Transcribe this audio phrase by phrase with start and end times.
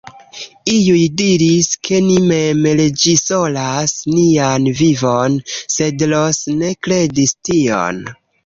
[0.75, 5.39] Iuj diris, ke ni mem reĝisoras nian vivon,
[5.77, 8.03] sed Ros ne kredis tion.